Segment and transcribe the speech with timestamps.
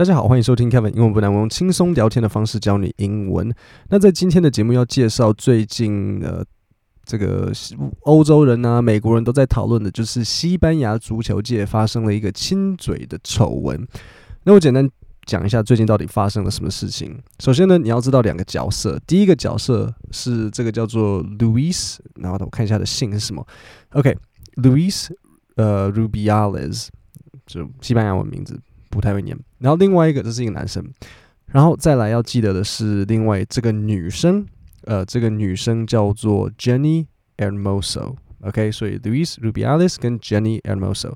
[0.00, 3.54] 大家好，欢迎收听 Kevin 英文不难，我用轻松聊天的方式教你英文。
[3.90, 6.42] 那在今天的节目要介绍最近呃，
[7.04, 7.52] 这个
[8.04, 13.86] 欧洲人啊、美国人都在讨论的，就是西班牙足球界发生了一个亲嘴的丑闻。
[14.44, 14.88] 那我简单
[15.26, 17.20] 讲一下最近到底发生了什么事情。
[17.38, 23.46] 首先呢，你要知道两个角色，第一个角色是这个叫做 Luis，然后我看一下他的姓是什么。
[23.90, 25.10] OK，Luis，
[25.56, 26.86] 呃，Rubiales，
[27.44, 28.58] 就西班牙文名字。
[28.90, 30.84] 不太会念，然后另外一个这是一个男生，
[31.46, 34.44] 然后再来要记得的是另外这个女生，
[34.82, 37.06] 呃，这个女生叫做 Jenny
[37.38, 41.14] Hermoso，OK，所以 Luis Rubiales 跟 Jenny Hermoso，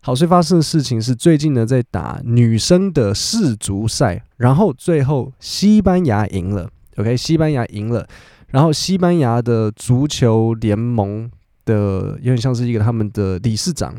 [0.00, 8.06] 好，所以发生的事情是最近呢在打女生的世足赛，然后最后西班牙赢了，OK，西班牙赢了，
[8.48, 11.28] 然后西班牙的足球联盟
[11.64, 13.92] 的有点像是一个他们的理事长。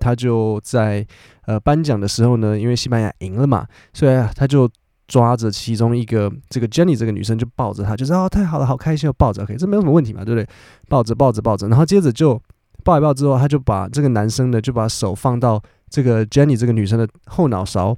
[0.00, 1.06] 他就在
[1.46, 4.68] 呃颁奖的时候呢，因为西班牙赢了嘛，所以他就
[5.06, 10.48] 抓着其中一个这个 Jenny 这个女生就抱着她，就说哦太好了，好开心，抱着，OK，这没有什么问题嘛，对不对？
[10.88, 12.40] 抱着抱着抱着，然后接着就
[12.84, 17.96] 抱一抱之后，他就把这个男生呢就把手放到这个 Jenny 这个女生的后脑勺，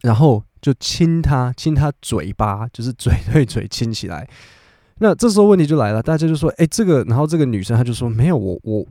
[0.00, 4.26] 然后就亲她，亲她嘴巴，就是嘴对嘴亲起来。
[5.00, 8.86] 那这时候问题就来了，大家就说，哎，这个，然后这个女生她就说，没有，我我。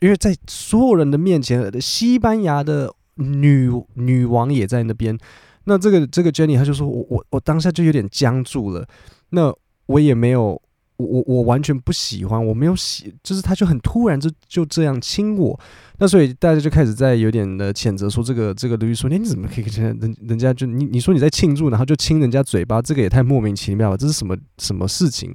[0.00, 5.16] 因为在所有人的面前，西班牙的女女王也在那边。
[5.64, 8.86] 那这个这个 Jenny，她就说我我我当下就有点僵住了。
[9.30, 9.54] 那
[9.86, 10.60] 我也没有，
[10.96, 15.58] 我我我完全不喜欢，我没有喜，就是他就很突然就就这样亲我。
[15.98, 19.96] 那所以大家就开始在有点的谴责说，这个这个卢易说，你怎么可以这样？
[20.00, 23.96] 人人家就你你说你在庆祝，然后就亲人家嘴巴，这个也太莫名其妙了。
[23.96, 25.34] 这是什么什么事情？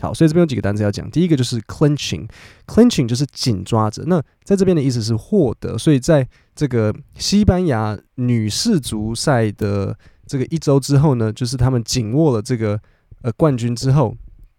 [0.00, 1.10] 好，所以这边有几个单词要讲。
[1.10, 4.02] 第一个就是 clinching，clinching 就是紧抓着。
[4.06, 5.76] 那在这边的意思是获得。
[5.76, 9.96] 所以在这个西班牙女士足赛的
[10.26, 12.80] 这个一周之后呢，就是他们紧握了这个
[13.22, 14.16] 呃冠军之后，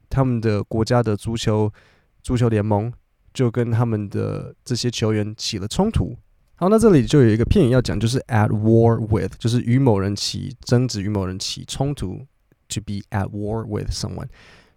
[0.09, 1.71] 他们的国家的足球
[2.21, 2.93] 足球联盟
[3.33, 6.15] 就跟他们的这些球员起了冲突。
[6.55, 12.19] 好，那这里就有一个片语要讲，就是 at war with，就是与某人起争执，与某人起冲突
[12.69, 14.27] ，to be at war with someone。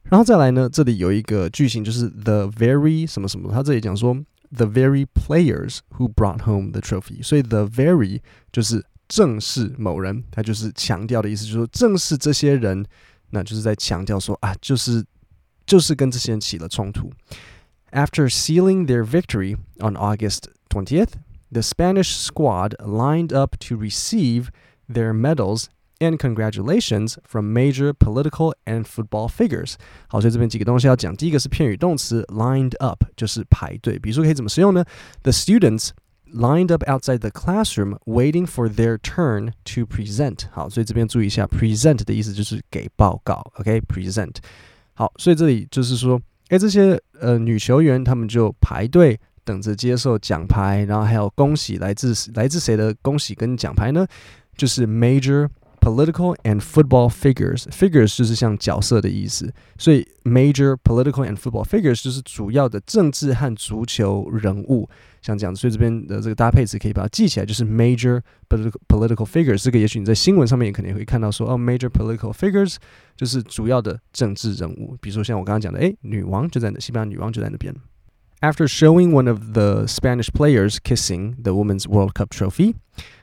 [0.03, 4.15] 然后再来呢，这里有一个句型，就是 the very 什么什么，他这里讲说
[4.51, 8.19] the very players who brought home the trophy，所以 the very
[8.51, 12.83] 就是正是某人，他就是强调的意思，就是说正是这些人，
[13.29, 15.05] 那就是在强调说啊，就是
[15.65, 17.11] 就是跟这些人起了冲突。
[17.91, 21.13] After sealing their victory on August 20th,
[21.51, 24.49] the Spanish squad lined up to receive
[24.87, 25.65] their medals.
[26.01, 29.73] And congratulations from major political and football figures。
[30.07, 31.13] 好，所以这边几个东西要讲。
[31.13, 33.99] 第一个是片语动词 lined up，就是排队。
[33.99, 34.85] 比如说可以怎么使用呢？
[35.23, 35.89] The students
[36.33, 40.43] lined up outside the classroom waiting for their turn to present。
[40.51, 43.45] 好，所以这边注意一下，present 的意思就是给报告。
[43.55, 44.37] OK，present。
[44.93, 54.07] 好，所以这里就是说，哎，这些呃女球员她们就排队等着接受奖牌，然后还有恭喜来自来自谁的恭喜跟奖牌呢？
[54.55, 55.49] 就是 major。
[55.84, 64.88] Political and football figures, figures 就是像角色的意思，所以 major political and football figures 就是主要的政治和足球人物，
[65.20, 65.60] 像这样子。
[65.60, 69.62] 所以这边的这个搭配词可以把它记起来，就是 major political political figures。
[69.62, 72.76] 这个也许你在新闻上面也可能会看到说，哦，major political figures
[73.14, 74.96] 就是主要的政治人物。
[75.02, 77.74] 比如说像我刚刚讲的，诶，女王就在那，西班牙女王就在那边。
[78.41, 82.75] After showing one of the Spanish players kissing the Women's World Cup trophy.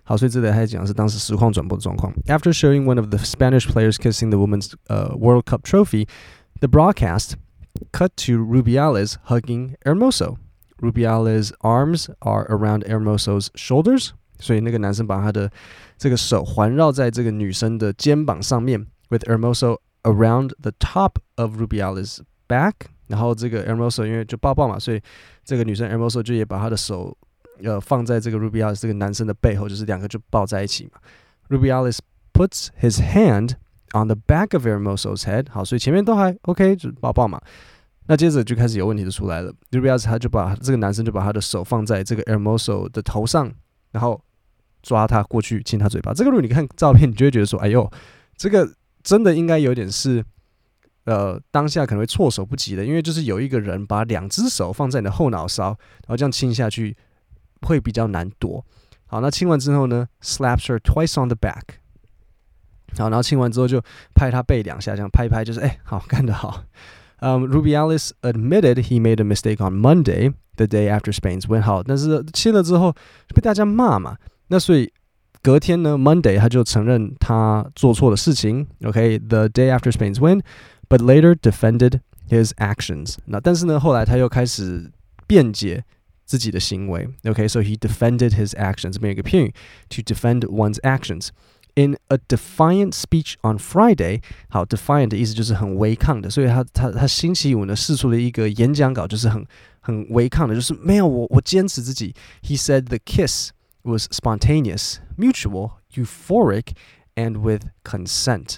[0.03, 2.13] 好，所以这里还讲的是当时实况转播的状况。
[2.27, 6.07] After showing one of the Spanish players kissing the Women's uh, World Cup trophy,
[6.61, 7.37] the broadcast
[7.93, 10.37] cut to Rubiales hugging Hermoso.
[10.83, 15.51] Rubiales' arms are around Hermoso's shoulders，所以那个男生把他的
[15.97, 22.91] 这个手环绕在这个女生的肩膀上面，with Hermoso around the top of Rubiales' back。
[23.12, 25.00] 然后这个 ermoso 因为就抱抱嘛，所以
[25.46, 27.16] 这个女生 ermoso 就也把她的手。
[27.64, 31.00] 呃，放在这个 Rubiales 这个男生的背后，就是两个就抱在一起嘛。
[31.48, 32.00] Rubiales
[32.34, 33.52] puts his hand
[33.94, 37.40] on the back of ermoso's head，好，所以前面都还 OK，就抱抱嘛。
[38.08, 39.54] 那接着就开始有问题就出来了。
[39.70, 43.52] Rubiales 他就把这个男生就把他的手放在这个 ermoso 的头上，
[43.92, 44.20] 然后
[44.82, 46.16] 抓他过去亲他嘴巴。
[46.16, 47.88] 这个如果你看照片，你就会觉得说，哎呦，
[48.36, 48.68] 这个
[49.04, 50.26] 真的应该有点是
[51.06, 56.96] 呃当下可能会措手不及的，因为就是有一个人把两只手放在你的后脑勺，然后这样亲下去
[57.62, 58.64] 会比较难躲。
[59.06, 61.62] 好，那亲完之后呢，slaps her twice on the back。
[62.98, 63.82] 好，然后亲完之后就
[64.14, 66.64] 拍他背两下，这样拍一拍就是哎，好干得好。
[67.20, 71.62] Um, Rubiales admitted he made a mistake on Monday, the day after Spain's win.
[71.62, 72.96] 好，但是亲了之后
[73.36, 74.92] 被大家骂嘛，那所以
[75.44, 78.66] 隔天呢，Monday 他就承认他做错的事情。
[78.84, 80.42] OK，the、day after Spain's win,
[80.91, 83.17] but later defended his actions.
[83.27, 84.91] 那但是呢，后来他又开始
[85.27, 85.85] 辩解
[86.25, 87.09] 自己的行为。
[87.25, 87.65] OK，so、okay?
[87.65, 88.93] he defended his actions.
[88.93, 89.55] 这边有一个片语，
[89.89, 91.29] to defend one's actions.
[91.79, 99.45] In a defiant speech on Friday，好，defiant 的意思就是很违抗的，所以他他他星期五呢释出了一个演讲稿，就是很
[99.81, 102.15] 很违抗的，就是没有我我坚持自己。
[102.43, 103.51] He said the kiss
[103.83, 106.69] was spontaneous, mutual, euphoric,
[107.15, 108.57] and with consent。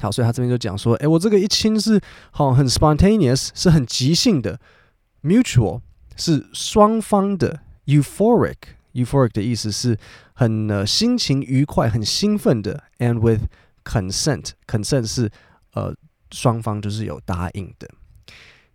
[0.00, 2.00] 好，所以他这边就讲说，诶，我这个一亲是
[2.30, 4.58] 好很 spontaneous，是很即兴的，
[5.22, 5.80] mutual
[6.16, 9.98] 是双方的，euphoric。Euphoric 的意思是
[10.34, 13.44] 很呃心情愉快、很兴奋的，and with
[13.84, 15.30] consent，consent 是
[15.72, 15.94] 呃
[16.30, 17.88] 双方就是有答应的。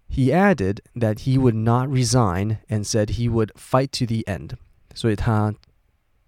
[0.09, 4.53] He added that he would not resign and said he would fight to the end。
[4.95, 5.53] 所以他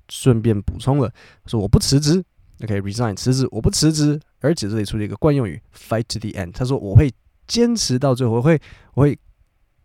[0.07, 1.11] 顺便补充了
[1.47, 2.23] 说我不辞职，
[2.61, 6.51] OK，resign 辞职，我不辞职， 而且这里出了一个惯用语 fight to the end。
[6.51, 7.11] 他说我会
[7.47, 8.59] 坚持到最后，我会
[8.93, 9.17] 我会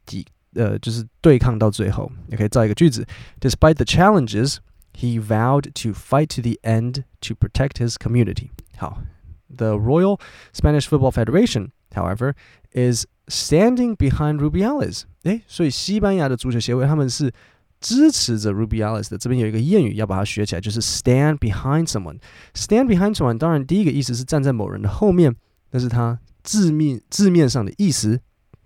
[0.07, 0.27] 抵。
[0.57, 3.05] 呃，就是对抗到最后，你可以造一个句子。
[3.41, 4.59] Despite the challenges,
[4.93, 8.51] he vowed to fight to the end to protect his community.
[8.77, 9.03] 好，
[9.49, 10.21] The Royal
[10.53, 12.35] Spanish Football Federation, however,
[12.73, 15.03] is standing behind Rubiales。
[15.25, 17.33] 诶，所以西班牙的足球协会他们是
[17.80, 19.18] 支持着 Ruby Alice 的。
[19.18, 22.18] 这边有一个谚语要把它学起来，就是 stand behind someone。
[22.54, 25.36] stand behind someone，当然第一个意思是站在某人的后面，
[25.70, 28.20] 但是它字面字面上的意思。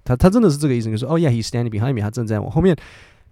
[0.05, 2.75] 他他真的是这个意思，就是说，哦，yeah，he's standing behind me，他正在我后面。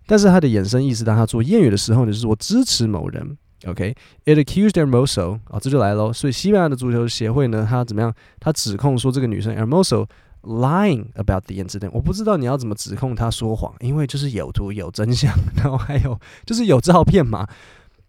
[0.07, 3.37] 但是他的衍生意思，当他做谚语的时候呢，就是我支持某人。
[3.65, 6.11] OK，it accused Hermoso，啊，这就来喽。
[6.11, 8.13] 所以西班牙的足球协会呢，他怎么样？
[8.39, 10.07] 他指控说这个女生 Hermoso
[10.42, 11.90] lying about the incident。
[11.92, 17.46] 我不知道你要怎么指控他说谎，因为就是有图有真相，然后还有就是有照片嘛。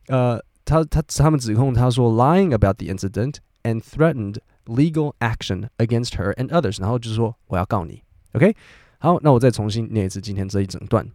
[0.07, 8.03] 呃，他他他们指控他说 lying about the incident and threatened legal action against her and others，然后就是说我要告你。
[8.33, 8.55] OK，
[8.99, 11.09] 好，那我再重新念一次今天这一整段。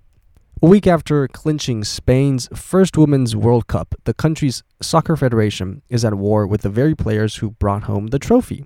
[0.61, 6.14] A week after clinching Spain's first Women's World Cup, the country's soccer federation is at
[6.14, 8.64] war with the very players who brought home the trophy.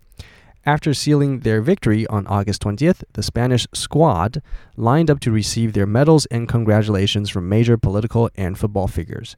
[0.66, 4.44] After sealing their victory on August 20th, the Spanish squad
[4.78, 9.36] lined up to receive their medals and congratulations from major political and football figures.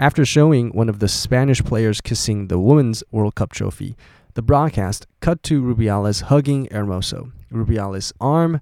[0.00, 3.96] After showing one of the Spanish players kissing the Women's World Cup trophy,
[4.34, 7.30] the broadcast cut to Rubiales hugging Hermoso.
[7.52, 8.60] Rubiales' arm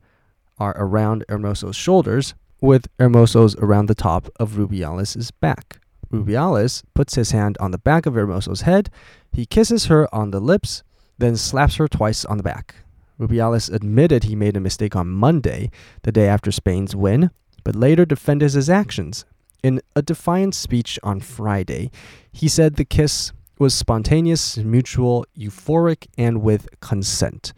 [0.58, 5.80] are around Hermoso's shoulders, with Hermoso's around the top of Rubiales' back.
[6.12, 8.90] Rubiales puts his hand on the back of Hermoso's head.
[9.32, 10.82] He kisses her on the lips,
[11.18, 12.74] then slaps her twice on the back.
[13.18, 15.70] Rubiales admitted he made a mistake on Monday,
[16.02, 17.30] the day after Spain's win,
[17.62, 19.24] but later defended his actions.
[19.62, 21.90] In a defiant speech on Friday,
[22.32, 27.52] he said the kiss was spontaneous, mutual, euphoric, and with consent.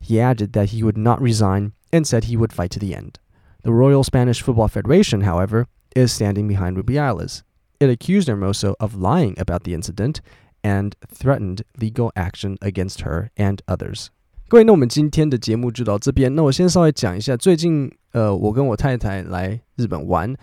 [0.00, 3.18] He added that he would not resign and said he would fight to the end.
[3.62, 7.42] The Royal Spanish Football Federation, however, is standing behind Rubiales.
[7.78, 10.20] It accused Hermoso of lying about the incident
[10.62, 14.06] and threatened legal action against her and others.
[14.48, 16.34] 各位，那我们今天的节目就到这边。
[16.34, 20.34] 那我先稍微讲一下，最近呃，我跟我太太来日本玩，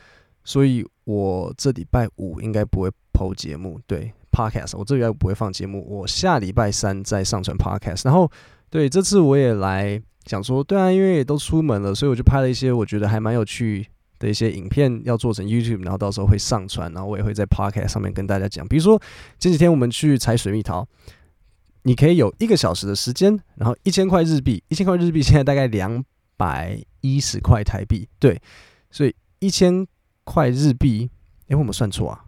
[0.44, 8.32] 所以我这礼拜五应该不会 PO 节目，对 Podcast，我这礼拜五不会放节目，我下礼拜三再上传 Podcast，然后。
[8.72, 13.88] 对，这次我也来想说，对啊，因为都出门了，所以我就拍了一些我觉得还蛮有趣
[14.20, 18.68] 的一些影片，要做成 YouTube，然后到时候会上传，然后我也会在 Podcast 上面跟大家讲。
[18.68, 19.02] 比如说，
[19.40, 20.88] 前几天我们去采水蜜桃，
[21.84, 26.04] 你可以有一个小时的时间，然后一千块日币，一千块日币现在大概两
[26.38, 28.40] 百一十块台币，对，
[28.92, 29.88] 所以一千
[30.24, 31.10] 块日币，
[31.48, 32.26] 诶，我们算错啊？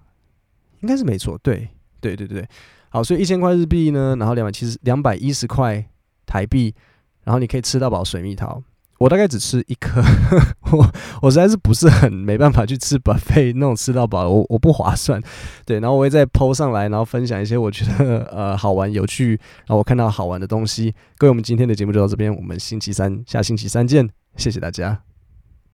[0.79, 1.67] 应该是没错，对，
[2.00, 2.48] 对对对，
[2.89, 5.86] 好，所以一千块日币呢，然后两百七十两百一十块。
[6.24, 6.74] 台币，
[7.25, 8.63] 然后你可以吃到饱水蜜桃。
[9.01, 10.00] 我大概只吃一颗，
[10.72, 10.91] 我
[11.24, 15.20] 我实在是不是很没办法去吃把费那种吃到饱，我我不划算。
[15.65, 19.31] 对，然后我会再 po 上来，然后分享一些我觉得 呃好玩有趣，
[19.65, 20.93] 然后我看到好玩的东西。
[21.17, 25.11] 各位，我们今天的节目就到这边，我们星期三下星期三见，谢谢大家。